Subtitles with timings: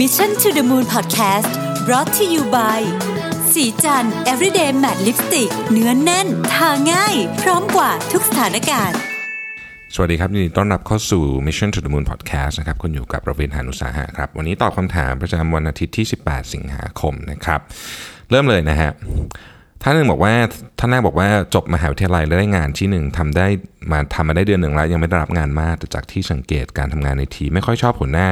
[0.00, 1.52] Mission to the Moon Podcast
[1.86, 2.80] brought to you by
[3.52, 8.98] สีจัน everyday matte lipstick เนื้อนแน่น ทาง่าย พร้อมกว่าทุกสถานการณ์
[9.94, 17.60] สวัสดีครับยินดีต้อนรับเข้าสู่ Mission to the Moon Podcast นะครับคุณอยู่กับประวินหานุสาหะครับ วันนี้ตอบคำถามประจำวันอาทิตย์ที่ 18 สิงหาคมนะครับ
[18.30, 18.90] เริ่มเลยนะฮะ
[19.82, 20.34] ท่านหนึ่งบอกว่า
[20.78, 23.46] ท่านแรกบอกว่าจบมหาวิทยาลัยแล้วได้งานที่หนึ่งทำได้
[23.90, 28.30] มาทำมาได้เดือนหนึ่งแล้วยังไม่ได้รับงานมากแต่จากที่สังเกตการทำงานในที ไม่ค่อยชอบหัวหน้า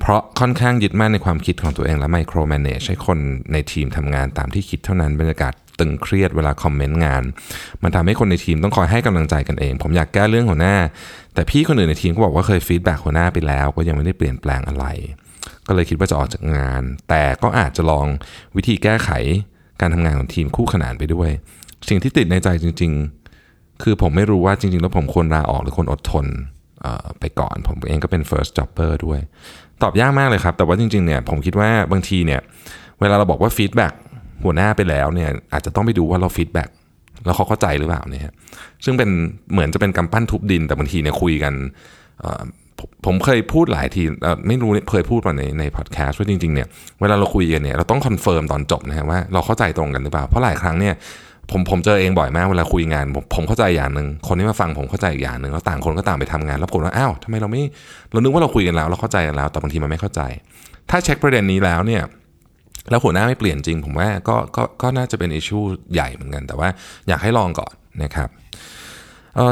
[0.00, 3.18] เพราะค่อนข้างยึดมั่นในความคิดของตัวเองและ micromanage ให้คน
[3.52, 7.22] ในทีมทำงานตามที่คิดเท่านั้นบรรยากาศตึงเครียดเวลาคอมเมนต์งาน
[7.82, 10.76] มันทำให้คนในทีมต้องคอยให้กำลังใจกันเอง ผมอยากแก้เรื่องหัวหน้า
[11.34, 14.86] แต่พี่คนอื่นในทีมก็บอกว่าเคย feedback หัวหน้าไปแล้ว ก็ยังไม่ได้เปลี่ยนแปลงอะไร
[15.66, 18.06] ก็เลยคิดว่าจะออกจากงาน แต่ก็อาจจะลอง
[18.56, 19.10] วิธีแก้ไข
[19.80, 21.30] การทำงานของทีมคู่ขนานไปด้วย
[21.88, 22.92] สิ่งที่ติดในใจจริง
[23.36, 26.26] ๆ คือผมไม่รู้ว่าจริง ๆ แล้วผมควรลาออกหรือควรอดทน
[27.20, 29.20] ไปก่อน ผมเองก็เป็น first jobber ด้วย
[29.82, 32.40] ตอบยากมากเลยครับ แต่ว่าจริงๆเนี่ยผมคิดว่าบางทีเนี่ย
[33.00, 33.92] เวลาเราบอกว่า feedback
[34.44, 36.68] หัวหน้าไปแล้วเนี่ยอาจจะต้องไปดูว่าเรา feedback
[37.24, 38.32] แล้วเขาเข้าใจหรือเปล่าเนี่ย
[38.84, 39.10] ซึ่งเป็น
[39.52, 41.54] เหมือนจะเป็นกำปั้นทุบดิน แต่บางทีเนี่ยคุยกัน
[43.06, 44.02] ผมเคยพูดหลายที
[44.46, 46.66] ไม่รู้เคยพูดมาในในพอดแคสต์ว่าจริงๆเนี่ย
[47.00, 50.94] เวลาเราคุยกันเนี่ยเราต้อง confirm ตอนจบนะฮะว่าเราเข้าใจตรงกันหรือเปล่า เพราะหลายครั้งเนี่ย
[51.50, 57.62] ผมผมเจอเองบ่อยมากเวลาคุยงานผมผมเข้าใจอย่างหนึ่งคนที่มาฟังผมเข้าใจอีกอย่างหนึ่งแล้วต่างคนก็ต่างไปทำงานแล้วผมว่าอ้าวทำไมเราไม่
[58.12, 60.20] เรานึกว่าเราคุยกันแล้วเราเข้าใจกันแล้วแต่บางทีมันไม่เข้าใจ
[60.90, 62.02] ถ้าเช็คประเด็นนี้แล้วเนี่ย
[62.90, 65.58] แล้วหัวหน้าไม่เปลี่ยนจริง ผมว่าก็ก็ก็น่าจะเป็นอิชชู
[65.94, 66.68] ใหญ่เหมือนกัน แต่ว่า
[67.08, 67.72] อยากให้ลองก่อน
[68.02, 68.28] นะครับ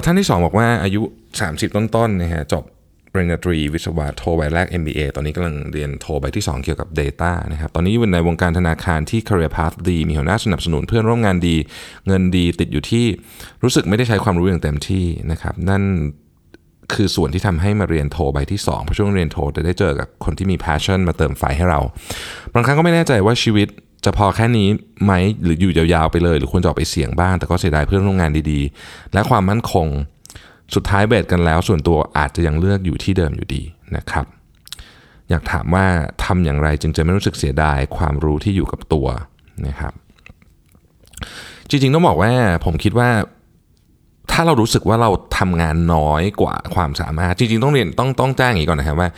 [0.04, 1.02] ท่านที่ 2 บอกว่าอายุ
[1.40, 2.64] 30 ต้นๆนะฮะจบ
[3.12, 11.56] ปริญญาตรีวิศวะโทใบแรก MBA ตอนนี้กำลังเรียนโทใบที่ 2 เกี่ยวกับ Data นะครับ ตอนนี้อยู่ในวงการธนาคารที่ career path ดี มีหัวหน้าสนับสนุนเพื่อนร่วมงานดี
[12.06, 13.04] เงินดีติดอยู่ที่
[13.62, 15.82] รู้สึกไม่ได้ใช้ความรู้อย่างเต็มที่นะครับ นั่น
[16.94, 21.80] คือส่วนที่ทำให้มาเรียนโทใบที่2เพราะช่วงเรียนโทจะได้เจอกับคนที่มี passion มาเติมไฟให้เรา
[22.54, 23.68] บางครั้งก็ไม่แน่ใจว่าชีวิต
[24.04, 24.68] จะพอแค่นี้
[25.04, 29.86] ไหมหรืออยู่ยาวๆไปเลย หรือควรจะออกไปเสี่ยงบ้าง แต่ก็เสียดายเพื่อนร่วมงานดีๆ และความมั่นคง
[30.74, 33.62] สุดท้ายเบสกันแล้ว ส่วนตัวอาจจะยังเลือกอยู่ที่เดิมอยู่ดี
[33.96, 34.26] นะครับ
[35.28, 35.86] อยากถามว่า
[36.24, 39.06] ทำอย่างไรจึงจะไม่รู้สึกเสียดายความรู้ที่อยู่กับตัว
[39.66, 39.92] นะครับ
[41.68, 42.32] จริงๆต้องบอกว่า
[42.64, 43.10] ผมคิดว่า
[44.30, 49.08] ถ้าเรารู้สึกว่าเราทำงานน้อยกว่าความสามารถ จริงๆ ต้องเรียนต้องต้องแจ้งอย่างนี้ก่อนนะครับว่า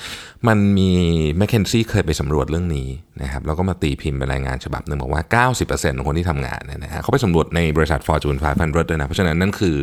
[0.49, 0.91] มันมี
[1.39, 2.89] แมคเคนซี่เคยไปสำรวจเรื่องนี้
[3.23, 9.79] นะครับแล้วก็มาตีพิมพ์เป็นรายงานฉบับหนึ่งบอกว่า 90%ของคนที่ทำงานเนี่ยนะฮะเขาไปสำรวจในบริษัท Fortune 500ด้วยนะ เพราะฉะนั้นนั่นคือ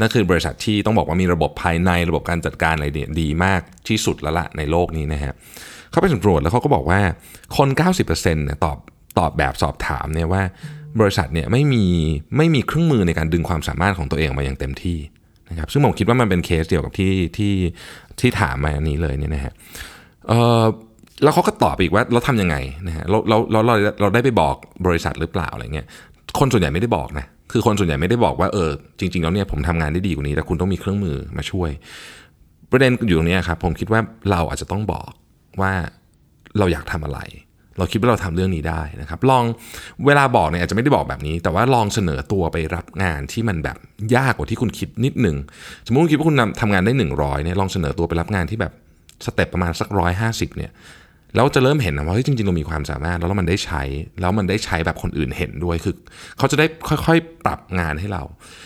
[0.00, 5.32] นั่นคือบริษัทที่ต้องบอกว่ามีระบบภายในระบบการจัดการอะไรเนี่ยดีมากที่สุดแล้วละในโลกนี้นะฮะ
[5.90, 7.00] เขาไปสำรวจแล้วเขาก็บอกว่า
[7.56, 8.78] คน 90%เนี่ยตอบ
[9.18, 10.42] ตอบแบบสอบถามเนี่ยว่า
[11.00, 11.84] บริษัทเนี่ยไม่มี
[12.36, 14.98] ไม่มีเครื่องมือในการดึงความสามารถของตัวเองมาอย่างเต็มที่
[15.50, 17.52] นะครับซึ่งผมคิดว่ามันเป็นเคสเดียวกับที่ที่
[18.20, 19.52] ที่ถามมาอันนี้เลยเนี่ยนะฮะ
[21.22, 22.56] แล้วเขาก็ตอบอีกว่าเราทำยังไง
[22.86, 24.56] นะฮะเราเราเราเราเราได้ไปบอก
[24.86, 25.86] บริษัทหรือเปล่าอะไรเงี้ย
[26.38, 31.70] คนส่วนใหญ่ไม่ได้บอกนะคือคนส่วนใหญ่ไม่ได้บอกว่าเออจริง ๆ แล้วเนี่ยผมทำงานได้ดีกว่านี้ แต่คุณต้องมีเครื่องมือมาช่วย
[32.70, 34.00] ประเด็นอยู่ตรงนี้ครับผมคิดว่า
[34.30, 35.10] เราอาจจะต้องบอก
[35.60, 35.72] ว่า
[36.58, 37.20] เราอยากทำอะไร
[37.78, 39.44] เราคิดว่าเราทำเรื่องนี้ได้นะครับ ลอง
[40.06, 43.76] เวลาบอกเนี่ยอาจจะไม่ได้บอกแบบนี้ แต่ว่าลองเสนอตัวไปรับงานที่มันแบบ
[44.16, 45.36] ยากกว่าที่คุณคิดนิดหนึ่ง
[45.86, 48.72] สมมติคุณคิดว่าคุณทำงานได้ 100เนี่ยลองเสนอตัวไปรับงานที่แบบ
[49.26, 50.72] สเต็ปประมาณสักร้อยห้าสิบเนี่ย
[51.34, 53.82] แล้วจะเริ่มเห็นนะว่าเฮ้ยจริงๆเรามีความสามารถ แล้วมันได้ใช้
[54.20, 55.94] แล้วมันได้ใช้แบบคนอื่นเห็นด้วยคือ
[56.38, 58.22] เขาจะได้ค่อยๆปรับงานให้เรา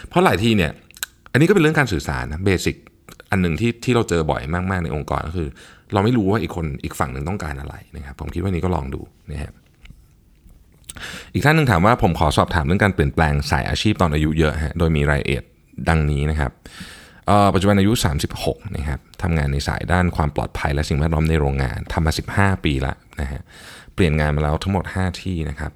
[0.09, 0.73] เพราะหลายทีเนี่ย
[1.33, 2.77] อันนี้ก็เป็นเรื่องการสื่อสารนะเบสิก
[3.31, 5.49] อันหนึ่งที่ที่เราเจอบ่อยมากๆในองค์กรก็คือ
[5.93, 9.01] เราไม่รู้ว่าอีกคนอีกฝั่งหนึ่งต้องการอะไรนะครับ ผมคิดว่านี้ก็ลองดู
[9.33, 9.53] นะครับ
[11.33, 15.45] อีกท่านหนึ่งถามว่าผมขอสอบถามเรื่องการเปลี่ยนแปลงสายอาชีพตอนอายุเยอะฮะโดยมีรายละเอียด
[15.89, 16.51] ดังนี้นะครับ
[17.55, 17.93] ปัจจุบันอายุ
[18.35, 23.41] 36 นะครับทำงานในสายด้านความปลอดภัยและสิ่งแวดล้อมในโรงงานทำมา 15 ปีละนะฮะ
[23.95, 25.73] เปลี่ยนงานมาแล้วทั้งหมด 5 ที่นะครับ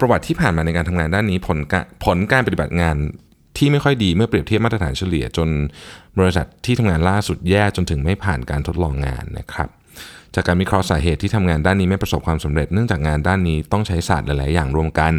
[0.00, 1.58] ประวัติที่ผ่านมาในการทำงานด้านนี้ผล
[2.04, 2.96] ผลการปฏิบัติงาน
[3.58, 5.48] ที่ไม่ค่อยดีเมื่อเปรียบเทียบมาตรฐานเฉลี่ย จน
[6.18, 9.68] บริษัทที่ทำงานล่าสุดแย่จนถึงไม่ผ่านการทดลองงานนะครับ
[10.34, 15.12] จากการวิเคราะห์สาเหตุที่ทำงานด้านนี้ไม่ประสบความสำเร็จเนื่องจากงานด้านนี้ต้องใช้ศาสตร์หลาย ๆ อย่างรวมกัน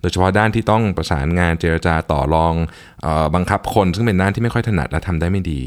[0.00, 2.54] โดยเฉพาะด้านที่ต้องประสานงานเจรจาต่อรอง
[3.06, 5.60] ออบังคับคน ซึ่งเป็นด้านที่ไม่ค่อยถนัดและทำได้ไม่ดี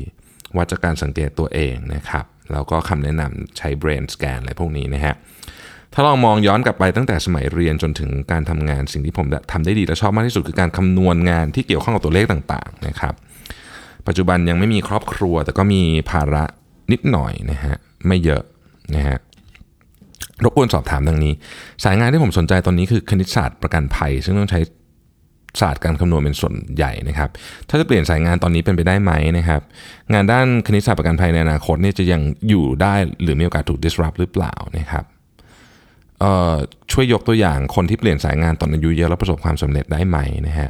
[0.58, 5.16] วัดจากการสังเกตตัวเองนะครับแล้วก็คำแนะนำใช้ brain scan อะไรพวกนี้นะฮะ
[5.94, 13.14] ถ้าลองมองย้อนกลับไปตั้งแต่สมัยเรียนจนถึงการทำงานสิ่งที่ผมทำได้ดีและชอบมากที่สุดคือการคำนวณงานที่เกี่ยวข้องกับตัวเลขต่างๆนะครับ
[14.08, 16.44] ปัจจุบันยังไม่มีครอบครัว แต่ก็มีภาระ
[16.92, 17.76] นิดหน่อยนะฮะ
[18.08, 18.44] ไม่เยอะ
[18.96, 19.20] นะฮะ
[20.44, 21.34] รบกวนสอบถามดังนี้
[21.84, 24.60] สายงานที่ผมสนใจตอนนี้คือคณิตศาสตร์ประกันภัย ซึ่งต้องใช้
[25.62, 27.30] ศาสตร์การคำนวณเป็นส่วนใหญ่นะครับ
[27.70, 29.62] ถ้าจะเปลี่ยนสายงานตอนนี้เป็นไปได้ไหมนะครับ
[30.14, 35.06] งานด้านคณิตศาสตร์ประกันภัยในอนาคตเนี่ยจะยังอยู่ได้หรือมีโอกาสถูก disrupt หรือเปล่านะครับ
[36.92, 40.18] ช่วยยกตัวอย่างคนที่เปลี่ยนสายงานตอนอายุเยอะแล้วประสบความสำเร็จได้ไหม
[40.48, 40.70] นะฮะ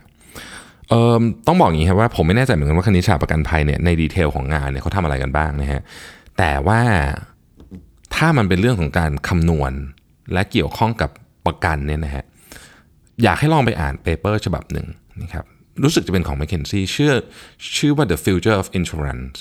[1.48, 5.82] ต้องบอกอย่างนี้ครับว่าผมไม่แน่ใจเหมือนกันว่าคณิตศาสตร์ประกันภัยเนี่ยใน detail ของงานเนี่ยเขาทำอะไรกันบ้างนะฮะ
[6.38, 6.82] แต่ว่า
[8.16, 9.72] ถ้ามันเป็นเรื่องของการคำนวณ
[10.34, 11.10] และเกี่ยวข้องกับ
[11.46, 12.24] ประกันเนี่ยนะฮะ
[13.24, 14.88] อยากให้ลองไปอ่าน paper ฉบับหนึ่ง
[15.22, 15.46] นะครับ
[15.84, 17.14] รู้สึกจะเป็นของ McKinsey ชื่อ
[17.78, 19.38] ชื่อว่า the future of insurance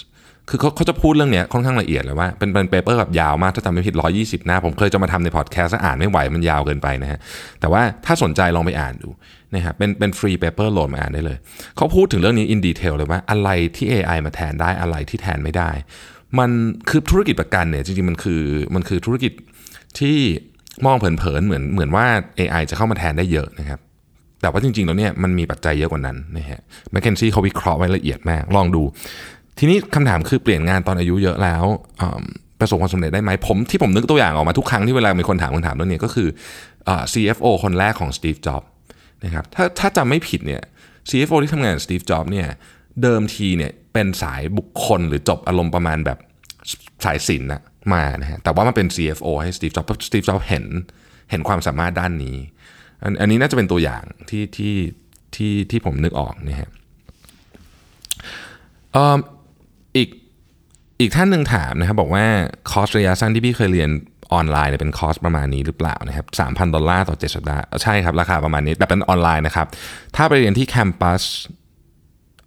[0.49, 7.19] คือเขาเขาจะพูดเรื่องเนี้ยค่อนข้างละเอียดเลยว่าเป็นเป็น paper แบบยาวมากถ้าจำไม่ผิด 120 หน้า ผมเคยจะมาทำในพอดแคสต์อ่านไม่ไหวมันยาวเกินไปนะฮะ
[7.61, 9.09] แต่ว่าถ้าสนใจลองไปอ่านดู
[9.55, 11.39] นะฮะเป็นเป็น free paper โหลดมาอ่านได้เลย
[11.77, 15.71] เขาพูดถึงเรื่องนี้ in detail เลยว่าอะไรที่ AI มาแทนได้อะไรที่แทนไม่ได้
[16.39, 16.51] มัน
[16.89, 18.43] คือธุรกิจประกันเนี่ยจริงๆมันคือ
[18.75, 19.33] มันคือธุรกิจ
[19.99, 20.17] ที่
[20.87, 22.07] มองเผินๆเหมือนเหมือนว่า
[22.39, 23.81] AI จะเข้ามาแทนได้เยอะนะครับ
[24.43, 26.61] แต่ว่าจริงๆแล้วเนี่ยมันมีปัจจัยเยอะกว่านั้นนะฮะ
[26.93, 28.83] แมคเคนซี่เขาวิเคราะห์ไว้ละเอียดมาก ลองดู
[29.59, 31.65] ทีนี้คำถามคือเปลี่ยนงานตอนอายุเยอะแล้ว
[32.61, 36.29] ประสบความสำเร็จได้ไหมผมที่ผมนึกตัวอย่างออกมาทุกครั้งที่เวลามีคนถามคำถามเรื่องนี้ก็คือ
[37.13, 38.69] CFO คนแรกของ Steve Jobs
[39.25, 40.63] นะครับถ้าถ้าจำไม่ผิดเนี่ย
[41.11, 42.49] CFO ที่ทำงาน Steve Jobs เนี่ย
[43.03, 46.19] เดิมทีเนี่ยเป็นสายบุคคลหรือจบอารมณ์ประมาณแบบ
[47.05, 47.63] สายศิลป์นะ
[47.93, 50.67] มานะฮะแต่ว่ามันเป็น CFO ให้ Steve Jobs เพราะ Steve Jobs เห็น
[51.31, 52.37] เห็นความสามารถด้านนี้
[53.21, 54.75] อันนี้น่าจะเป็นตัวอย่างที่ที่
[55.37, 56.71] ที่ที่ผมนึกออกนะฮะ
[59.97, 60.09] อีก
[61.01, 62.25] อีกท่านหนึ่งถามนะครับบอกว่า
[62.71, 63.91] คอร์สระยะสั้นที่พี่เคยเรียน
[64.33, 69.67] ออนไลน์เป็นคอร์สประมาณนี้หรือเปล่านะครับสามพันดอลลาร์ต่อเจ็ดสัปดาห์ใช่ครับ ราคาประมาณนี้ แต่เป็นออนไลน์นะครับ
[70.17, 71.23] ถ้าไปเรียนที่ campus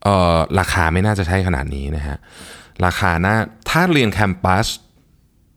[0.04, 2.18] เอ่อราคาไม่น่าจะใช่ขนาดนี้นะฮะ
[2.86, 3.36] ราคาน่า
[3.70, 4.68] ถ้าเรียน campus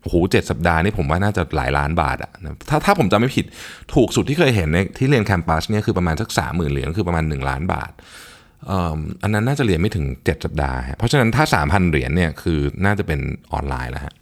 [0.01, 2.31] โอ้โหเจ็ดสัปดาห์นี่ผมว่าน่าจะหลายล้านบาทอะ
[2.69, 3.45] ถ้าถ้าผมจำไม่ผิด
[3.93, 7.91] ถูกสุดที่เคยเห็นในที่เรียนแคมปัสเนี่ยคือประมาณสักสามหมื่นเหรียญคือประมาณ 1 ล้านบาท
[9.23, 13.19] อันนั้นน่าจะเรียนไม่ถึง 7 สัปดาห์ เพราะฉะนั้นถ้า 3,000 เหรียญเนี่ยคือน่าจะเป็น
[13.53, 14.13] ออนไลน์แล้วฮะ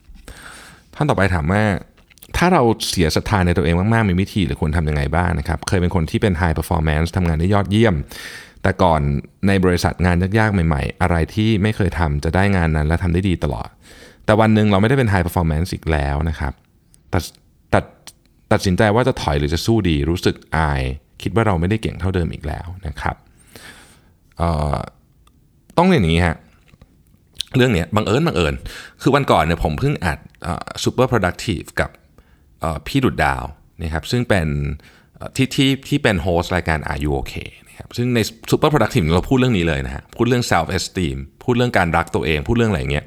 [0.95, 1.63] ท่านต่อไปถามว่า
[2.37, 7.95] ถ้าเราเสียศรัทธาในตัวเองมากๆ มีวิธีหรือควรทำยังไงบ้างนะครับ เคยเป็นคนที่เป็น High Performance ทำงานได้ยอดเยี่ยม
[8.63, 9.01] แต่ก่อน
[9.47, 13.69] ในบริษัทงานยากๆ ใหม่ๆ อะไรที่ไม่เคยทำจะได้งานนั้นและทำได้ดีตลอด
[14.25, 16.53] แต่วันหนึ่งเราไม่ได้เป็น High Performance อีกแล้วนะครับ
[17.13, 17.23] ตัด
[17.73, 17.85] ตัด
[18.51, 20.81] ตัดสินใจว่าจะถอยหรือจะสู้ดี รู้สึกอาย
[21.21, 23.15] คิดว่าเราไม่ได้เก่งเท่าเดิมอีกแล้วนะครับ
[25.77, 26.35] ต้องอย่างนี้ฮะ
[27.57, 28.53] เรื่องเนี้ยบังเอิญบังเอิญ
[29.01, 30.19] คือวันก่อนเนี่ยผมเพิ่งอัด
[30.83, 31.89] super productive กับ
[32.87, 33.43] พี่ดุดดาว
[33.81, 34.47] นะครับซึ่งเป็น
[35.35, 37.33] ที่ที่ที่เป็นโฮสต์รายการ Are You OK
[37.67, 38.19] นะครับซึ่งใน
[38.51, 43.05] super productive เราพูดเรื่องนี้เลยนะฮะพูดเรื่อง self esteem พูดเรื่องการรักตัวเอง พูดเรื่องอะไรเงี้ย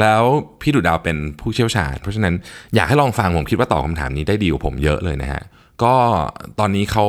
[0.00, 0.22] แล้ว
[0.62, 2.34] พี่ดุดดาวเป็นผู้เชี่ยวชาญ เพราะฉะนั้น
[2.74, 5.42] อยากให้ลองฟังผมคิดว่าตอบคำถามนี้ได้ดีกว่าผมเยอะเลยนะฮะ
[5.82, 5.94] ก็
[6.58, 7.06] ตอนนี้เขา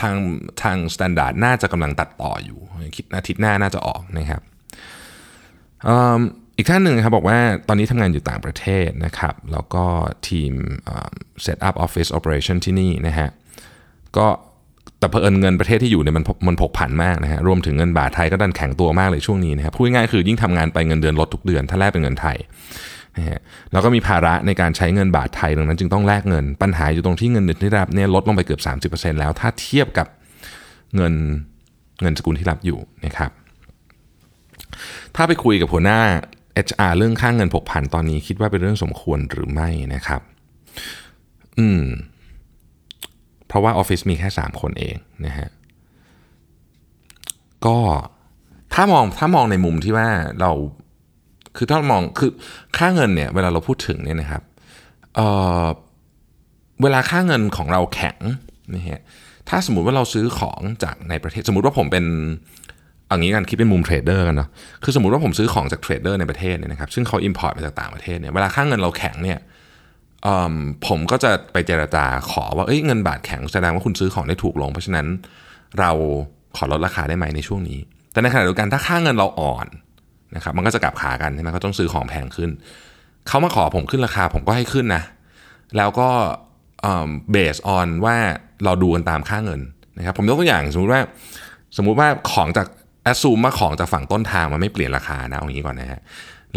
[0.00, 0.16] ทาง
[0.62, 2.58] ทาง Standard น่าจะกำลังตัดต่ออยู่
[2.96, 4.42] คิดอาทิตย์หน้าน่าจะออกนะครับ
[6.56, 7.38] อีกท่านหนึ่งครับบอกว่า
[7.68, 9.84] ตอนนี้ทำงานอยู่ต่างประเทศนะครับ แล้วก็
[10.28, 10.52] ทีม
[11.44, 13.28] set up office operation ที่นี่นะฮะ
[14.16, 14.26] ก็
[14.98, 22.36] แต่เพอิญเงินประเทศที่อยู่เนี่ยมันมันผกผันมากนะฮะรวมถึงเงินบาทไทยก็ดันแข็งตัวมากเลยช่วงนี้นะครับพูดง่ายคือยิ่งทำงานไปเงินเดือนลดทุกเดือน ถ้าแลกเป็นเงินไทย
[23.16, 23.40] นะฮะ
[23.72, 28.58] แล้วก็มีภาระในการใช้เงินบาทไทยดังนั้นจึงต้องแลกเงิน ปัญหาอยู่ตรงที่เงินเดือนที่รับเนี่ยลดลงไปเกือ
[28.88, 30.06] บ 30%แล้ว ถ้าเทียบกับ
[30.96, 31.14] เงิน
[32.02, 33.30] เงินสกุลที่รับอยู่นะครับ
[35.16, 36.00] ถ้าไปคุยกับหัวหน้า
[36.66, 40.20] HR เรื่องค่างเงินผกผันตอนนี้คิดว่าเป็นเรื่องสมควรหรือไม่นะครับ
[41.58, 41.82] อืม
[43.46, 44.96] เพราะว่าออฟฟิศมีแค่ 3 คนเอง
[45.26, 45.48] นะฮะ
[47.66, 47.78] ก็
[48.74, 50.08] ถ้ามองถ้ามองในมุมที่ว่า
[50.40, 50.50] เรา
[51.56, 52.30] คือถ้ามองคือ
[52.78, 54.42] ค่าเงินเนี่ยเวลาเราพูดถึงเนี่ยนะครับ
[55.16, 58.18] เเวลาค่าเงินของเราแข็ง
[58.74, 59.00] นะฮะ
[59.48, 62.04] ถ้าสมมติว่าเราซื้อของจากในประเทศ สมมติว่าผมเป็น
[63.08, 64.48] อย่างนี้กันคิดเป็นมุม trader กันเนาะ
[64.84, 69.38] คือสมมติว่าผมซื้อของจาก trader ในประเทศเนี่ยนะครับซึ่งเขา import มาจากต่างประเทศเนี่ยเวลาค่าเงินเราแข็งเนี่ย
[70.86, 75.06] ผมก็จะไปเจราจาขอว่าเอ้ยเงินบาทแข็งแสดงว่าคุณซื้อของได้ถูกลง เพราะฉะนั้น
[75.80, 75.90] เรา
[76.56, 77.78] ขอลดราคาได้ไหมในช่วงนี้
[78.12, 79.66] แต่ในขณะเดียวกันถ้าค่าเงินเราอ่อน
[80.36, 82.50] นะครับมันก็จะกลับขากันใช่ไหมก็ต้องซื้อของแพงขึ้น
[83.28, 85.02] เขามาขอผมขึ้นราคาผมก็ให้ขึ้นนะ
[85.76, 86.08] แล้วก็
[87.30, 88.16] เบสออนว่า
[88.64, 89.60] เราดูกันตามค่าเงิน
[89.98, 91.02] นะครับผมยกตัวอย่างสมมติว่า
[91.76, 92.66] สมมุติว่าของจาก
[93.02, 96.00] แอสซูมว่าของจากฝั่งต้นทางมันไม่เปลี่ยนราคานะเอาอย่างนี้ก่อนนะฮะ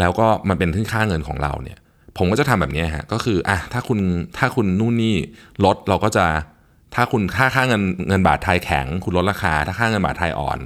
[0.00, 1.78] แล้วก็มันเป็นที่ค่าเงินของเราเนี่ย
[2.18, 3.98] ผมก็จะทำแบบนี้ฮะก็คืออะถ้าคุณ
[4.38, 5.16] ถ้าคุณนู่นนี่
[5.64, 6.26] ลดเราก็จะ
[6.94, 10.58] ถ้าคุณค่าค่าเงินเงินบาทไทยแข็ง คุณลดราคา ถ้าค่าเงินบาทไทยอ่อน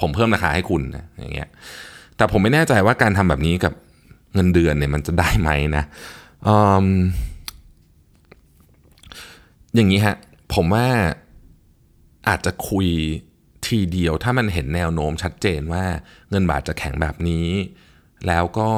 [0.00, 1.48] ผมเพิ่มราคาให้คุณนะอย่างเงี้ย
[2.16, 3.72] แต่ผมไม่แน่ใจว่าการทำแบบนี้กับ
[4.34, 5.84] เงินเดือนเนี่ยมันจะได้ไหมนะ
[6.46, 6.50] อ
[9.74, 10.16] อย่างนี้ฮะ
[10.54, 10.86] ผมว่า
[12.28, 12.88] อาจจะคุย
[13.66, 15.84] ทีเดียวถ้ามันเห็นแนวโน้มชัดเจนว่า
[16.30, 17.48] เงินบาทจะแข็งแบบนี้
[18.26, 18.68] แล้วก็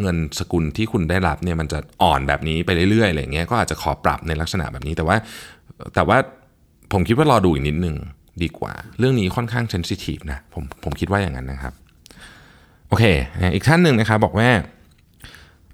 [0.00, 5.16] เงินสกุลที่คุณได้รับเนี่ยมันจะอ่อนแบบนี้ไปเรื่อยๆอะไรเงี้ยก็อาจจะขอปรับในลักษณะแบบนี้แต่ว่า
[5.94, 6.18] แต่ว่า
[6.92, 7.96] ผมคิดว่ารอดูอีกนิดนึง
[8.42, 11.74] ดีกว่า เรื่องนี้ค่อนข้าง sensitive นะผมผมคิดว่าอย่างนั้นนะครับ
[12.88, 13.04] โอเค
[13.54, 14.48] อีกท่านหนึ่งนะครับบอกว่า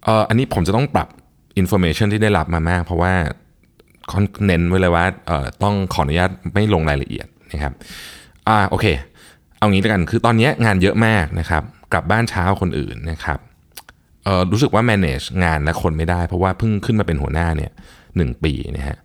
[0.05, 1.09] เอออันนี้ผมจะต้องปรับ
[1.59, 3.13] information ที่ได้รับมามาก เพราะว่า
[4.47, 7.73] เน้นไว้เลยว่าเออต้องขออนุญาตไม่ลงรายละเอียดนะครับ
[8.49, 8.87] อ่าโอเค
[9.59, 13.39] เอางี้แล้วกันคือตอนนี้งานเยอะมากนะครับ กลับบ้านเช้าคนอื่นนะครับ
[14.25, 17.71] เออรู้สึกว่า manage งานและคนไม่ได้ เพราะว่าเพิ่งขึ้นมาเป็นหัวหน้าเนี่ย
[18.17, 18.97] หนึ่งปีนะฮะ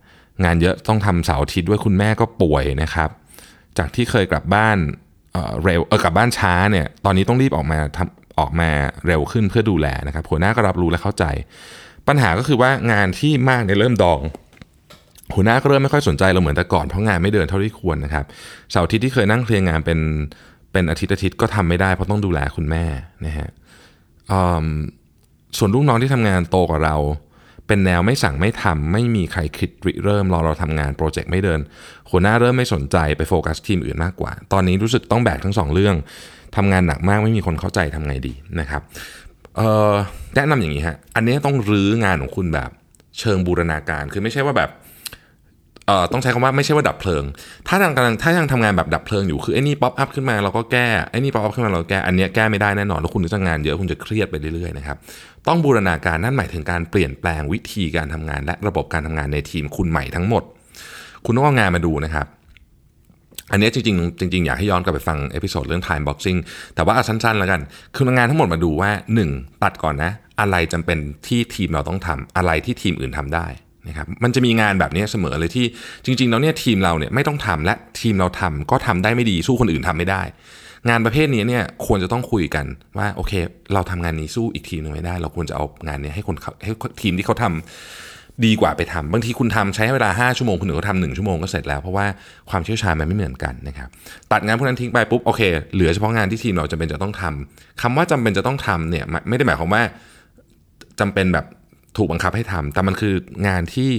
[0.43, 3.09] งานเยอะต้องทำเสาร์อาทิตย์ด้วยคุณแม่ก็ป่วยนะครับ
[3.77, 4.77] จากที่เคยกลับบ้าน
[5.63, 8.69] เร็วเออกลับบ้านช้าเนี่ยตอนนี้ต้องรีบออกมาทำออกมา
[9.07, 11.25] เร็วขึ้นเพื่อดูแลนะครับหัวหน้าก็รับรู้และเข้าใจ
[12.07, 14.21] ปัญหาก็คือว่างานที่มากเนี่ยเริ่มดอง
[15.35, 18.25] หัวหน้าก็เริ่มไม่ค่อยสนใจเราเหมือนแต่ก่อนเพราะงานไม่เดินเท่าที่ควรนะครับ
[18.71, 19.99] เสาร์อาทิตย์ที่เคยนั่งเคลียร์งานเป็น
[20.71, 22.85] เป็นอาทิตย์อาทิตย์ก็ทำไม่ได้เพราะต้องดูแลคุณแม่
[23.25, 23.49] นะฮะ
[25.57, 26.95] ส่วนลูกน้องที่ทำงานโตกว่าเรา
[27.71, 31.59] เป็นแนวไม่สั่งไม่ทำไม่มีใครคิดริเริ่มรอเราทำงานโปรเจกต์ไม่เดิน
[32.09, 35.95] หัวหน้าเริ่มไม่สนใจไปโฟกัสทีมอื่นมากกว่า ตอนนี้รู้สึกต้องแบกทั้งสองเรื่อง
[36.55, 38.81] ทำงานหนักมากไม่มีคนเข้าใจทำไงดีนะครับ
[40.35, 42.69] แนะนำอย่างนี้ฮะอันนี้ต้องรื้องานของคุณแบบ
[43.19, 44.71] เชิงบูรณาการคือไม่ใช่ว่าแบบ
[46.11, 47.23] ต้องใช้คำว่าไม่ใช่ว่าดับเพลิง
[47.67, 54.97] ถ้าทางกำลังถ้ายังทำงานแบบดับเพลิงอยู่ คือไอ้นี่ pop up ขึ้นมาเราก็แก้ ไอ้นี่ pop up ขึ้นมาเราแก้ อันนี้แก้ไม่ได้แน่นอน แล้วคุณจะงานเยอะ คุณจะเครียดไปเรื่อยๆนะครับ
[55.47, 60.43] ต้องบูรณาการนั่นหมายถึงการเปลี่ยนแปลงวิธีการทำงาน และระบบการทำงานในทีมคุณใหม่ทั้งหมด
[61.25, 62.27] คุณต้องเอางานมาดูนะครับ
[63.51, 66.39] อันนี้จริงๆจริงๆอยากให้ย้อนกลับไปฟัง episode เรื่อง time boxing
[66.75, 67.61] แต่ว่าเอาสั้นๆแล้วกัน
[67.95, 68.89] คืองานทั้งหมดมาดูว่า
[69.27, 73.47] 1 ตัดก่อนนะ อะไรจำเป็นที่ทีมเราต้องทำอะไรที่ทีมอื่นทำได้
[73.87, 75.65] นะครับมันจะมีงานแบบนี้เสมอเลยที่
[76.05, 80.21] จริงๆแล้วเนี่ยทีมเราเนี่ยไม่ต้องทำและทีมเราทำก็ทำได้ไม่ดีสู้คนอื่นทำไม่ได้
[80.89, 82.65] งานประเภทนี้เนี่ยควรจะต้องคุยกัน
[82.97, 83.33] ว่าโอเค
[83.73, 86.71] เราทำงานนี้สู้อีกทีหนึ่งไม่ได้ เราควรจะเอางานนี้ให้คนให้
[87.01, 92.05] ทีมที่เขาทำดีกว่าไปทำบางทีคุณทำใช้เวลา 5 ชั่วโมงคนอื่นเขาทำหนึ่งชั่วโมงก็เสร็จแล้วเพราะว่า
[92.49, 93.89] ความเชี่ยวชาญมันไม่เหมือนกันนะครับ
[94.31, 95.41] ตัดงานพวกนั้นทิ้งไปปุ๊บโอเค
[95.73, 99.83] เหลือเฉพาะงานที่ทีมเราจำเป็นจะต้องทำคำว่าจำเป็นจะต้องทำเนี่ยไม่ได้หมายความว่า
[100.99, 101.45] จำเป็นแบบ
[101.97, 103.13] ถูกบังคับให้ทำแต่มันคือ
[103.47, 103.89] งานที่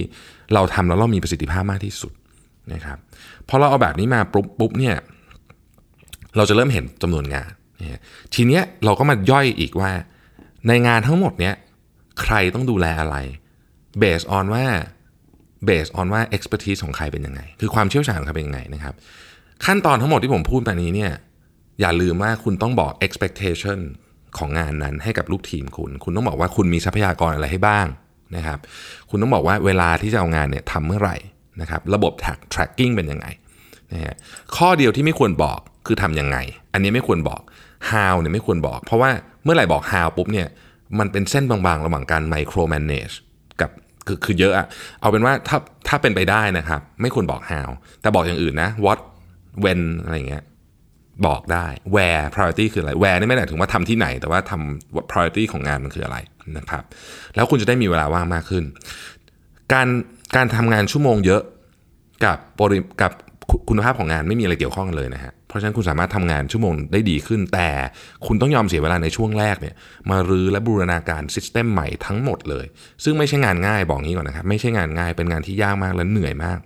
[0.53, 2.13] เราทำแล้วเรามีประสิทธิภาพมากที่สุด
[2.73, 2.97] นะครับ
[3.49, 4.95] พอเราเอาแบบนี้มาปุ๊บปุ๊บเนี่ย
[6.37, 7.51] เราจะเริ่มเห็นจำนวนงาน
[8.33, 9.91] ทีเนี้ยเราก็มาย่อยอีกว่า
[10.67, 11.55] ในงานทั้งหมดเนี้ย
[12.21, 13.17] ใครต้องดูแลอะไร
[13.99, 14.65] เบสออนว่า
[15.65, 18.93] เบสออนว่า expertise ของใครเป็นยังไง คือความเชี่ยวชาญของใครเป็นยังไงนะครับ
[19.65, 21.11] ขั้นตอนทั้งหมดที่ผมพูดไปนี้เนี่ย
[21.81, 23.79] อย่าลืมว่าคุณต้องบอก expectation
[24.37, 27.87] ของงานนั้นให้กับลูกทีมคุณ คุณต้องบอกว่าคุณมีทรัพยากรอะไรให้บ้าง
[28.35, 28.59] นะครับ
[29.09, 31.17] คุณต้องบอกว่าเวลาที่จะเอางานเนี่ยทำเมื่อไหร่
[31.61, 32.13] นะครับ ระบบ
[32.53, 33.27] tracking เป็นยังไง
[33.93, 34.15] นะฮะ
[34.55, 36.37] ข้อเดียวที่ไม่ควรบอก คือทำยังไง
[36.73, 37.41] อันนี้ไม่ควรบอก
[37.91, 39.09] how เนี่ยไม่ควรบอก เพราะว่า
[39.43, 40.47] เมื่อไหร่บอก how ปุ๊บเนี่ย
[40.99, 43.15] มันเป็นเส้นบางๆ ระหว่างการ micro manage
[43.61, 43.69] กับ
[44.07, 44.67] คือคือเยอะอะ
[45.01, 47.69] เอาเป็นว่าถ้าถ้าเป็นไปได้นะครับ ไม่ควรบอก how
[48.01, 48.99] แต่บอกอย่างอื่นนะ what
[49.63, 50.43] when อะไรเงี้ย
[51.27, 56.17] บอกได้ where priority คืออะไร where นี่ไม่ได้ถึงว่าทำที่ไหน แต่ว่าทำ priority ของงานมันคืออะไร
[56.57, 56.83] นะครับ
[57.35, 58.63] แล้วคุณจะได้มีเวลาว่างมากขึ้น
[59.73, 59.87] การ
[60.35, 61.41] การทำงานชั่วโมงเยอะ
[62.25, 63.11] กับปริกับ
[63.69, 67.69] คุณภาพของงานไม่มีอะไรเกี่ยวข้องกันเลยนะฮะ ราะฉะนั้นคุณสามารถทำงานชั่วโมงได้ดีขึ้น แต่
[68.25, 69.75] คุณต้องยอมเสียเวลาในช่วงแรกเนี่ย
[70.09, 72.65] มารื้อและบูรณาการซิสเต็มใหม่ทั้งหมดเลย
[73.03, 76.57] ซึ่งไม่ใช่งานง่ายบอกงี้ก่อนนะครับไม่ใช่งานง่ายเป็นงานที่ยากมากและเหนื่อยมาก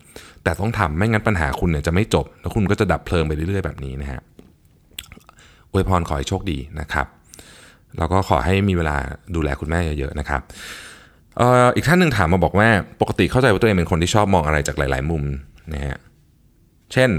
[0.43, 4.21] แต่ต้องทำไม่งั้นปัญหาคุณเนี่ยจะไม่จบ แล้วคุณก็จะดับเพลิงไปเรื่อยๆแบบนี้นะฮะ
[5.71, 7.07] อวยพรขอให้โชคดีนะครับ
[7.97, 8.97] แล้วก็ขอให้มีเวลา
[9.35, 10.41] ดูแลคุณแม่เยอะๆนะครับ
[11.75, 12.67] อีกท่านหนึ่งถามมาบอกว่า
[13.01, 15.23] ปกติเข้าใจว่าตัวเองเป็นคนที่ชอบมองอะไรจากหลาย ๆ มุม
[15.73, 15.97] นะฮะ
[16.93, 17.09] เช่น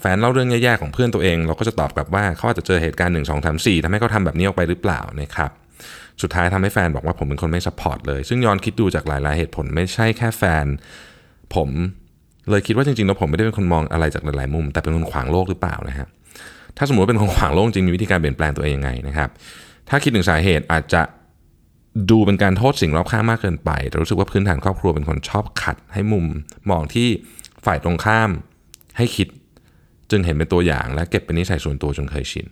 [0.00, 5.50] แฟนเล่าเรื่องแย่ๆของเพื่อนตัวเอง เราก็จะตอบกลับว่าเขาอาจจะเจอเหตุการณ์หนึ่งสองสามสี่ทำให้เขาทำแบบนี้ออกไปหรือเปล่านะครับ
[6.22, 10.66] สุดท้ายทำให้แฟนบอกว่าผมเป็นคนไม่ support เลย ซึ่งย้อนคิดดูจากหลาย ๆ เหตุผลไม่ใช่แค่แฟน
[11.54, 11.68] ผม
[12.50, 16.08] เลยคิดว่าจริง ๆ แล้วผมไม่ได้เป็นคนมองอะไรจากหลาย ๆ มุม แต่เป็นคนขวางโลกหรือเปล่านะฮะ
[16.76, 19.28] ถ้าสมมติเป็นคนขวางโลกจริงมีวิธีการเปลี่ยนแปลงตัวเองยังไงนะครับ
[19.88, 21.02] ถ้าคิดถึงสาเหตุอาจจะ
[22.10, 26.24] ดูเป็นการโทษสิ่งรอบข้างมากเกินไป แต่รู้สึกว่าพื้นฐานครอบครัวเป็นคนชอบขัดให้มุม
[26.70, 27.08] มองที่
[27.64, 28.30] ฝ่ายตรงข้าม
[28.96, 29.28] ให้คิด
[30.10, 32.46] จึงเห็นเป็นตัวอย่างและเก็บเป็นนิสัยส่วนตัวจนเคยชิน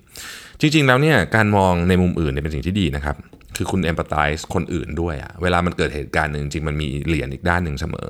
[0.61, 3.17] จริง ๆ แล้วเนี่ยการมองในมุมอื่นเนี่ยเป็นสิ่งที่ดีนะครับ
[3.57, 8.09] คือคุณเอมพัตไตส์คนอื่นด้วยอะเวลามันเกิดเหตุการณ์หนึ่งจริงมันมีเหรียญอีกด้านหนึ่งเสมอ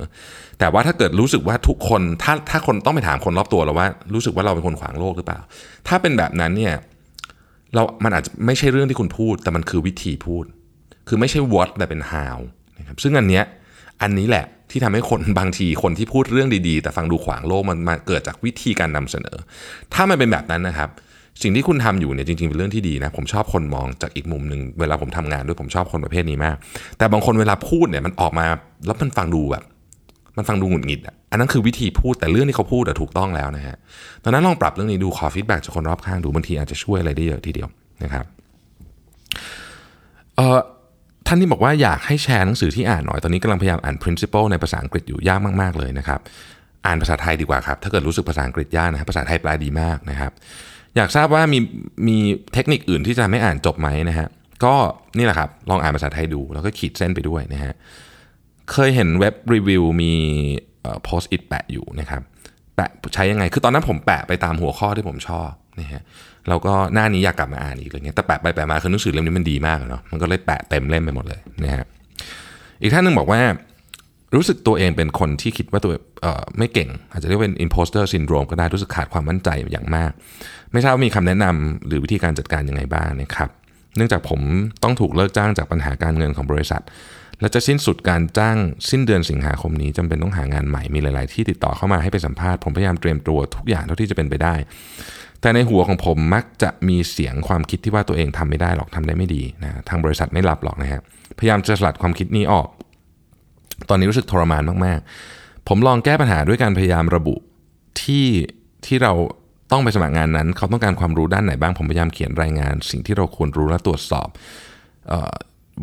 [0.59, 5.40] แต่ว่าถ้าเกิดรู้สึกว่าทุกคนถ้าถ้าคนต้องไปถามคนรอบตัวเราว่า รู้สึกว่าเราเป็นคนขวางโลกหรือเปล่า
[5.88, 6.75] ถ้าเป็นแบบนั้นเนี่ย
[7.75, 10.45] เรา มันอาจจะไม่ใช่เรื่องที่คุณพูด แต่มันคือวิธีพูด
[11.09, 12.38] คือไม่ใช่ what แต่เป็น how
[12.78, 13.45] นะครับซึ่งอันเนี้ย
[14.02, 19.37] อันนี้แหละ ที่ทำให้คนบางทีคนที่พูดเรื่องดีๆ แต่ฟังดูขวางโลกมันมาเกิดจากวิธีการนำเสนอ
[19.94, 20.90] ถ้ามันเป็นแบบนั้นนะครับ
[21.42, 26.56] สิ่งที่คุณทำอยู่เนี่ยจริงๆ เป็นเรื่องที่ดีนะ ผมชอบคนมองจากอีกมุมหนึ่งเวลาผมทำงานด้วยผมชอบคนประเภทนี้มาก
[26.98, 28.46] แต่บางคนเวลาพูดเนี่ยมันออกมา
[28.87, 29.64] แล้วมันฟังดูแบบ
[30.37, 33.76] มันฟังดูหงุดหงิดอันนั้นคือวิธีพูดแต่เรื่องที่เขาพูดถูกต้องแล้วนะฮะ
[34.25, 37.68] ดังนั้นลองปรับเรื่องนี้ดูขอฟีดแบ็จากคนรอบข้างดูบางทีอาจจะช่วยอะไรได้เยอะทีเดียว
[38.02, 38.25] นะครับ
[40.37, 40.58] เอ่อ
[41.30, 46.20] ท่านที่บอกว่าอยากให้แชร์หนังสือที่อ่านหน่อย ตอนนี้กำลังพยายามอ่าน principle ในภาษาอังกฤษอยู่ยากมาก ๆ เลยนะครับ
[46.87, 50.32] อ่านภาษาไทยดีกว่าครับ ถ้าเกิดรู้สึกภาษาอังกฤษยากนะครับภาษาไทยแปลดีมากนะครับ
[50.97, 51.58] อยากทราบว่ามี
[52.08, 52.18] มี
[52.54, 54.28] เทคนิคอื่นที่จะทำให้อ่านจบไหมนะฮะ
[54.64, 54.75] ก็
[55.16, 57.73] นี่แหละครับ ลองอ่านภาษาไทยดู แล้วก็ขีดเส้นไปด้วยนะฮะ
[58.73, 60.12] เคยเห็นเว็บรีวิวมี
[61.04, 62.23] โพสต์อิทแปะอยู่นะครับ
[62.76, 66.02] แปะใช้ยังไง คือตอนนั้นผมแปะไปตามหัวข้อที่ผมชอบ นะฮะ
[66.49, 71.87] แล้วก็หน้านี้อยากกลับมาอ่านอีกอะไรเงี้ยแต่แปะไปแปะมาคือหนังสือเล่มนี้มันดีมากเนาะมันก็เลยแปะเต็มเล่มไปหมดเลยนะฮะ
[72.82, 73.40] อีกท่านหนึ่งบอกว่า
[74.37, 75.92] รู้สึกตัวเองเป็นคนที่คิดว่าตัว
[76.23, 80.11] เอ่อไม่เก่ง อาจจะเรียกเป็น imposter syndrome ก็ได้รู้สึกขาดความมั่นใจอย่างมาก
[80.73, 83.50] ไม่ทราบว่ามีคำแนะนำหรือวิธีการจัดการยังไงบ้างนะครับ
[83.97, 84.40] เนื่องจากผม
[84.82, 86.82] ต้องถูกเลิกจ้างจากปัญหาการเงินของบริษัท
[87.40, 88.56] และจะสิ้นสุดการจ้าง
[88.90, 94.54] สิ้นเดือนสิงหาคมนี้จำเป็นต้องหางานใหม่มีหลาย ๆ ที่ติดต่อเข้ามาให้ไปสัมภาษณ์ผมพยายามเตรียมตัวทุกอย่างเท่าที่จะเป็นไปได้
[95.40, 101.00] แต่ในหัวของผมมักจะมีเสียงความคิดที่ว่าตัวเองทำไม่ได้หรอกทำได้ไม่ดีนะทางบริษัทไม่รับหรอกนะฮะ
[101.38, 102.68] พยายามจะสลัดความคิดนี้ออก
[103.88, 107.35] ตอนนี้รู้สึกทรมานมากๆ ผมลองแก้ปัญหาด้วยการพยายามระบุ
[108.00, 108.26] ที่
[108.87, 109.12] ที่เรา
[109.73, 114.28] ต้องไปสมัครงานนั้น เขาต้องการความรู้ด้านไหนบ้างผมพยายามเขียนรายงาน สิ่งที่เราควรรู้และตรวจสอบ
[115.12, 115.35] ออ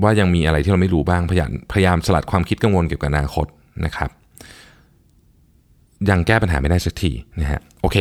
[0.04, 3.48] ว่ายังมีอะไรที่เราไม่รู้บ้างพยายามพยายามสลัดความคิดกังวลเกี่ยวกับอนาคต
[3.86, 4.10] นะครับ
[6.10, 7.98] ยังแก้ปัญหาไม่ได้สักทีนะฮะโอเค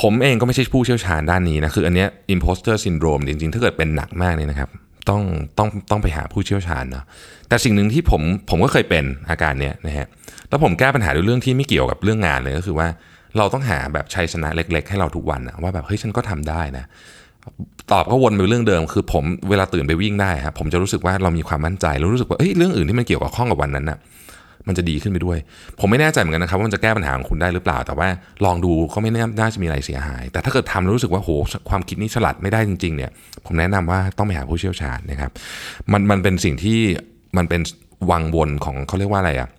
[0.00, 4.70] ผมเองก็ไม่ใช่ผู้เชี่ยวชาญด้านนี้นะ คืออันเนี้ย imposter syndrome จริงๆ ถ้าเกิดเป็นหนักมากเนี่ยนะครับ
[5.08, 5.22] ต้อง
[5.58, 7.04] ต้องต้องไปหาผู้เชี่ยวชาญเนาะ
[7.48, 10.06] แต่สิ่งหนึ่งที่ผมผมก็เคยเป็นอาการเนี้ยนะฮะ
[10.48, 12.88] แล้วผมแก้ปัญหาด้วยเรื่องที่ไม่เกี่ยวกับเรื่องงานเลยก็คือว่า
[13.38, 16.84] เราต้องหาแบบชัยชนะเล็ก ๆ ให้เราทุกวันนะว่าแบบเฮ้ยฉันก็ทำได้นะ
[17.92, 23.98] ตอบก็วนไปเรื่องเดิม คือผมเวลาตื่นไปวิ่งได้ครับผมจะรู้สึกว่าเรามีความมั่นใจแล้วรู้สึกว่าเอ้ยเรื่องอื่นที่มันเกี่ยวกับข้องกับวันนั้นน่ะ
[24.68, 25.38] มันจะดีขึ้นไปด้วย
[25.80, 28.08] ผมไม่แน่ใจเหมือนกันนะครับว่ามันจะแก้ปัญหาของคุณได้หรือเปล่า แต่ว่า
[28.44, 31.30] ลองดูก็ไม่น่าจะมีอะไรเสียหาย แต่ถ้าเกิดทำแล้วรู้สึกว่าโห
[31.70, 33.10] ความคิดนี้ฉลัดไม่ได้จริงๆเนี่ย
[33.46, 35.30] ผมแนะนำว่าต้องไปหาผู้เชี่ยวชาญนะครับ
[35.92, 36.78] มันมันเป็นสิ่งที่
[37.36, 37.60] มันเป็น
[38.10, 39.50] วังวนของเขาเรียกว่าอะไรอะ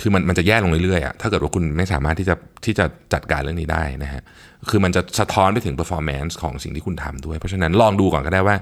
[0.00, 4.22] คือมันมันจะแย่ลงเรื่อยๆอะถ้าเกิดว่าคุณไม่สามารถที่จะที่จะจัดการเรื่องนี้ได้นะฮะ
[4.70, 8.56] คือมันจะสะท้อนไปถึง performance ของสิ่งที่คุณทำด้วย เพราะฉะนั้นลองดูก่อนก็ได้ว่า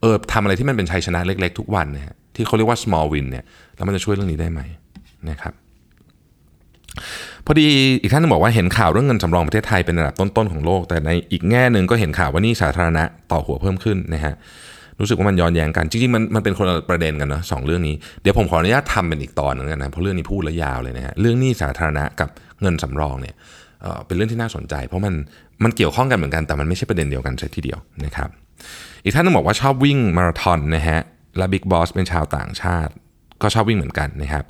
[0.00, 3.44] เออทำอะไรที่มันเป็นชัยชนะเล็ก ๆ ทุกวันนะฮะที่เขาเรียกว่า small win เนี่ย
[3.76, 4.60] แล้วมันจะช่วยเรื่องนี้ได้ไหม
[5.30, 5.54] นะครับ
[7.46, 7.66] พอดี
[8.02, 14.34] อีกท่านนึงบอกว่าเห็นข่าวเรื่องเงินสำรองประเทศไทยเป็นระดับต้นๆของโลก แต่ในอีกแง่หนึ่งก็เห็นข่าวว่านี่สาธารณะต่อหัวเพิ่มขึ้นนะฮะ
[15.00, 22.28] รู้สึกว่ามันย้อนแย้งกันจริงๆมันมันเป็นคนละประเด็นกันเนาะสองเรื่องนี้เดี๋ยวผมขออนุญาตทำเป็นอีกตอนนึงกันนะเพราะเรื่องนี้พูดแล้วยาวเลยนะฮะเรื่องนี้สาธารณะกับ
[22.62, 23.34] เงินสำรองเนี่ย
[24.06, 25.14] เป็นเรื่องที่น่าสนใจ เพราะมัน
[25.64, 28.28] มันเกี่ยวข้องกันเหมือนกันแต่มันไม่ใช่ประเด็นเดียวกันใช่ทีเดียวนะครับ
[29.04, 31.00] อีกท่านนึงบอกว่าชอบวิ่งมาราธอนนะฮะ
[31.38, 32.92] และ big boss เป็นชาวต่างชาติ
[33.42, 34.44] ก็ชอบวิ่งเหมือนกันนะครับ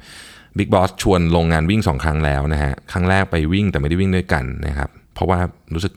[0.59, 5.39] big boss ชวนลงงานวิ่งสองครั้งแล้วนะฮะ ครั้งแรกไปวิ่งแต่ไม่ได้วิ่งด้วยกันนะครับ เพราะว่า
[5.75, 5.93] รู้สึก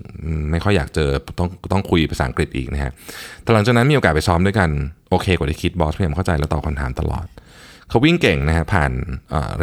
[0.52, 2.92] ไม่ค่อยอยากเจอต้องต้องคุยภาษาอังกฤษอีกนะฮะ
[3.44, 4.70] แต่หลังจากนั้นมีโอกาสไปซ้อมด้วยกัน
[5.10, 7.28] โอเคกว่าที่คิด boss พยายามเข้าใจและตอบคำถามตลอด
[7.90, 8.92] เขาวิ่งเก่งนะฮะผ่าน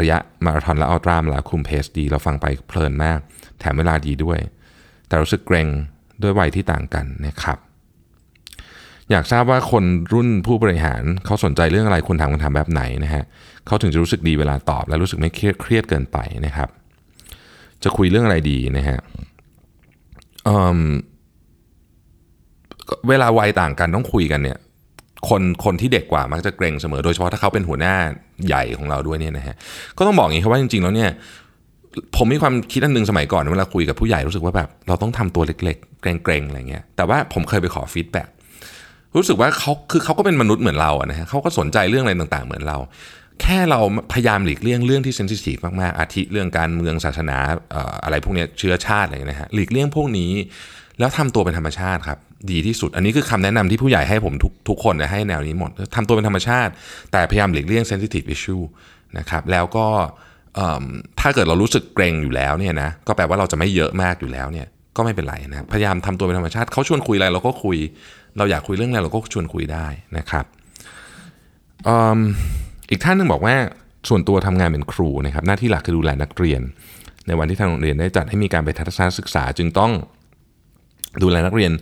[0.01, 3.19] ระยะมาราธอนและ ultra มาแล้วคุม pace ดี เราฟังไปเพลินมาก
[3.61, 4.39] แถมเวลาดีด้วย
[5.09, 5.69] แต่รู้สึกเกรง
[6.23, 7.59] ด้วยวัยที่ต่างกันนะครับ
[9.11, 13.25] อยากทราบว่าคนรุ่นผู้บริหารเขาสนใจเรื่องอะไรควรถามคำถามแบบไหนนะฮะ
[13.67, 16.69] เขาถึงจะรู้สึกดีเวลาตอบ และรู้สึกไม่เครียดเกินไปนะครับ
[17.83, 18.99] จะคุยเรื่องอะไรดีนะฮะ
[20.45, 24.59] เเวลาวัยต่างกันต้องคุยกันเนี่ย
[25.29, 27.95] คนคนที่เด็กกว่ามักจะเกรงเสมอโดยเฉพาะถ้าเขาเป็นหัวหน้า
[28.47, 29.55] ใหญ่ของเราด้วยเนี่ยนะฮะ
[29.99, 31.11] ก็ต้องบอกอย่างนี้ครับว่าจริงๆแล้วเนี่ย
[32.17, 38.29] ผมมีความคิดอันหนึ่งสมัยก่อนเวลาคุยกับผู้ใหญ่รู้สึกว่าแบบเราต้องทำตัวเล็กๆ เกรงๆอะไรเงี้ยแต่ว่าผมเคยไปขอ feedback
[39.17, 42.79] รู้สึกว่าเขาคือเขาก็เป็นมนุษย์เหมือนเราอะนะฮะเขาก็สนใจเรื่องอะไรต่างๆ เหมือนเรา
[43.43, 43.81] แค่เรา
[44.13, 47.37] พยายามหลีกเลี่ยงเรื่องที่ sensitive มากๆอาทิเรื่องการเมืองศาสนา
[48.05, 50.31] อะไรพวกนี้เชื้อชาติอะไรนะฮะหลีกเลี่ยงพวกนี้
[50.99, 52.19] แล้วทำตัวเป็นธรรมชาติครับ
[52.51, 56.73] ดีที่สุด อันนี้คือคำแนะนำที่ผู้ใหญ่ให้ผมทุกทุกคนจะให้แนวนี้หมดทำตัวเป็นธรรมชาติ
[57.13, 58.63] แต่พยายามหลีกเลี่ยง sensitive issue
[59.19, 59.87] นะครับแล้วก็
[61.21, 67.79] ถ้าเกิดเรารู้สึกเกรงอยู่แล้วเนี่ยนะก็แปลว่าเราจะไม่เยอะมากอยู่แล้วเนี่ยก็ไม่เป็นไรนะพยายามทำตัวเป็นธรรมชาติเขาชวนคุยอะไรเราก็คุย
[68.39, 69.87] เราอยากคุยเรื่องอะไรเราก็ชวนคุยได้
[70.19, 70.45] นะครับ
[72.91, 73.55] อีกท่านหนึงบอกว่า
[74.09, 76.61] ส่วนตัวทำงานเป็นครูนะครับหน้าที่หลักคือดูแลนักเรียน
[77.27, 79.93] ในวันที่ทางโรงเรียนได้จัดให้มีการไปทัศนศึกษา จึงต้อง
[81.23, 81.73] ดูแลนักเรียน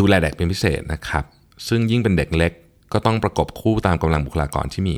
[0.00, 1.24] ดูแลเด็กเป็นพิเศษนะครับ
[1.68, 2.52] ซึ่งยิ่งเป็นเด็กเล็ก
[2.92, 4.96] ก็ต้องประกบคู่ตามกำลังบุคลากรที่มี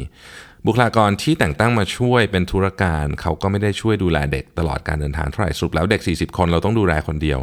[0.71, 7.39] บุคลากรที่แต่งตั้งมาช่วยเป็นธุรการเขาก็ไม่ได้ช่วยดูแลเด็กตลอดการเดินทางเท่าไหร่สรุปแล้วเด็ก 40 คนเราต้องดูแลคนเดียว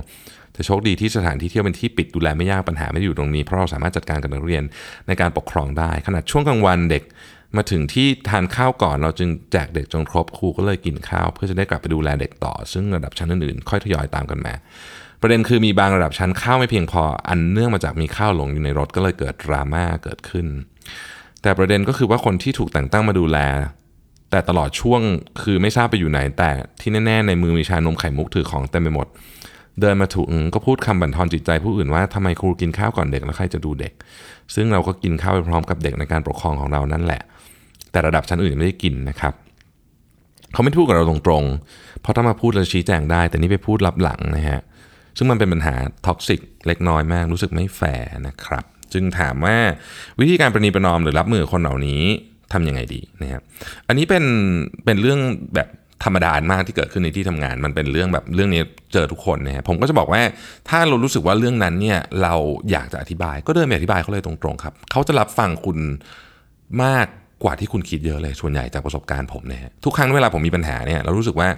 [0.54, 4.64] แต่โชคดีที่สถานที่เที่ยวเป็นที่ปิดดูแลไม่ยากปัญหาไม่อยู่ตรงนี้ เพราะเราสามารถจัดการกับนักเรียน
[5.08, 7.04] ในการปกครองได้ ขนาดช่วงกลางวันเด็ก
[7.56, 14.54] มาถึงที่ทานข้าวก่อนเราจึงแจกเด็กจนครบครูก็เลยกินข้าว เพื่อจะได้กลับไปดูแลเด็กต่อ ซึ่งระดับชั้นอื่นๆค่อยทยอยตามกันมา
[15.22, 20.48] ประเด็นคือมีบางระดับชั้นข้าวไม่เพียงพออันเนื่องมาจากมีข้าวหลงอยู่ในรถก็เลยเกิดดราม่าเกิดขึ้น
[21.46, 23.38] แต่ประเด็นก็คือว่าคนที่ถูกแต่งตั้งมาดูแล
[24.32, 25.02] แต่ตลอดช่วง
[25.42, 26.50] คือไม่ทราบไปอยู่ไหน แต่
[26.82, 29.08] ที่แน่ๆในมือมีชานมไข่มุกถือของเต็มไปหมด
[29.80, 33.94] เดินมาถูกก็พูดคำบั่นทอนจิตใจผู้อื่นว่าทำไมครูกินข้าวก่อนเด็กแล้วใครจะดูเด็ก
[34.56, 37.22] ซึ่งเราก็กินข้าวไปพร้อมกับเด็กในการปกครองของเรานั่นแหละ
[37.92, 39.34] แต่ระดับชั้นอื่นไม่ได้กินนะครับ
[40.54, 44.62] เขาไม่พูดกับเราตรงๆ เพราะถ้ามาพูดเราชี้แจงได้ แต่นี่ไปพูดลับหลังนะฮะ
[45.18, 45.76] ซึ่งมันเป็นปัญหา
[46.06, 49.58] toxic เล็กน้อยมากรู้สึกไม่แฟร์นะครับ จึงถามว่า
[50.20, 52.04] วิธีการประนีประนอมหรือรับมือคนเหล่านี้
[52.54, 53.42] ทำยังไงดีนะครับ
[53.88, 54.24] อันนี้เป็น
[54.86, 55.20] เป็นเรื่อง
[55.56, 55.70] แบบ
[56.04, 58.62] ธรรมดามากที่เกิดขึ้นในที่ทำงาน มันเป็นเรื่องแบบเรื่องนี้
[58.94, 60.22] เจอทุกคนนะฮะผมก็จะบอกว่า
[60.70, 62.34] ถ้าเรารู้สึกว่าเรื่องนั้นเนี่ยเรา
[62.72, 65.78] อยากจะอธิบาย ก็เดินไปอธิบายเขาเลยตรงๆครับเขาจะรับฟังคุณ
[66.84, 67.08] มาก
[67.44, 71.50] กว่าที่คุณคิดเยอะเลยส่วนใหญ่จากประสบการณ์ผมเนี่ยทุกครั้งเวลาผมมีปัญหาเนี่ยเรารู้สึกว่า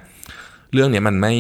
[0.74, 1.34] เรื่องนี้มันไม่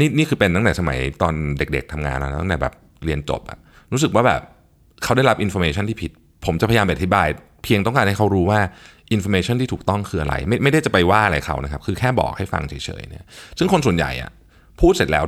[0.00, 3.58] นี่นี่คือเป็นตั้งแต่สมัยตอนเด็ก ๆทำงานแล้วตั้งแต่แบบเรียนจบอะ
[3.92, 4.42] รู้สึกว่าแบบ
[5.02, 6.10] เขาได้รับ information ที่ผิด
[6.46, 7.28] ผมจะพยายามอธิบาย
[7.64, 8.60] เพียงต้องการให้เขารู้ว่า
[9.12, 13.24] information ที่ถูกต้องคืออะไร ไม่ไม่ได้จะไปว่าอะไรเขานะครับ คือแค่บอกให้ฟังเฉยๆเนี่ย
[13.58, 14.30] ซึ่งคนส่วนใหญ่อะ
[14.80, 15.24] พูดเสร็จแล้ว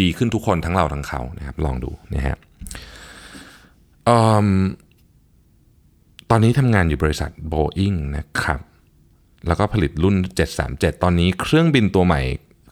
[0.00, 2.36] ดีขึ้นทุกคนทั้งเราทั้งเขานะครับลองดูนะฮะ
[6.30, 8.60] ตอนนี้ทำงานอยู่บริษัท Boeing นะครับ
[9.46, 10.16] แล้วก็ผลิตรุ่น
[10.58, 12.20] 737 ตอนนี้เครื่องบินตัวใหม่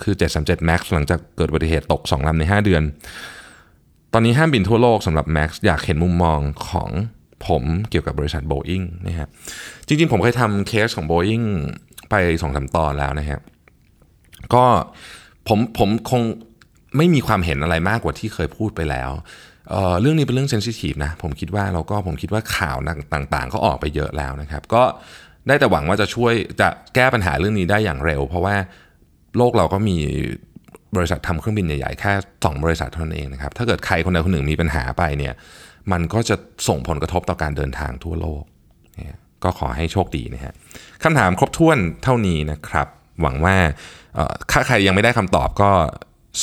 [0.02, 2.83] คือ 737 MAX หลังจากเกิดอุบัติเหตุตก 2 ลำใน 5 เดือน
[4.16, 6.90] ตอนนี้ห้ามบินทั่วโลกสำหรับ MAX อยากเห็นมุมมองของ
[7.46, 9.29] ผมเกี่ยวกับบริษัท Boeing นะฮะ
[9.87, 11.46] จริงๆ ผมเคยทำเคสของ Boeing
[12.11, 13.40] ไปสองสาตอนแล้วนะฮะ
[14.55, 14.64] ก็
[15.48, 16.22] ผมผมคง
[16.96, 19.11] ไม่มีความเห็นอะไรมากกว่าที่เคยพูดไปแล้ว
[19.70, 22.77] เเรื่องนี้เป็นเรื่องเซนซิทีฟนะผมคิดว่าเราก็ผมคิดว่าข่าว
[23.14, 24.83] ต่างๆ ก็ออกไปเยอะแล้วนะครับ ก็
[25.46, 28.55] ได้แต่หวังว่าจะช่วยจะแก้ปัญหาเรื่องนี้ได้อย่างเร็ว เพราะว่า
[29.37, 29.96] โลกเราก็มี
[30.96, 35.35] บริษัททำเครื่องบินใหญ่ๆ แค่ 2 บริษัทเท่านั้นเองนะครับ ถ้าเกิดใครคนใดคนหนึ่งมีปัญหาไปเนี่ย
[35.92, 36.37] มันก็จะ
[36.68, 38.42] ส่งผลกระทบต่อการเดินทางทั่วโลก
[39.44, 40.54] ก็ขอให้โชคดีนะฮะ
[41.02, 42.87] คำถามครบถ้วนเท่านี้นะครับ
[43.22, 43.57] หวังว่า
[44.50, 45.70] ถ้าใครยังไม่ได้คำตอบก็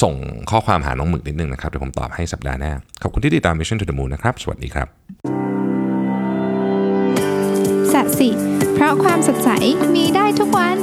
[0.02, 0.14] ส่ง
[0.52, 4.88] ข้อความหาน้องหมึกนิดนึงนะครับ เดี๋ยวผมตอบให้สัปดาห์หน้า ขอบคุณที่ติดตาม Mission to the Moon นะครับ สวัสดีครับ
[7.94, 8.30] สัสิ
[8.74, 9.50] เพราะความสดใส
[9.96, 10.78] มีได้ทุกวัน